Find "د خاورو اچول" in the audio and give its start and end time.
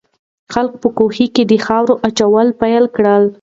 1.51-2.47